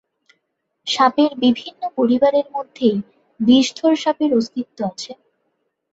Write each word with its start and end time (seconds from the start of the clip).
সাপের 0.87 1.31
বিভিন্ন 1.43 1.81
পরিবারের 1.97 2.47
মধ্যেই 2.55 2.97
বিষধর 3.39 3.93
সাপের 4.03 4.31
অস্তিত্ব 4.35 4.77
আছে। 4.89 5.11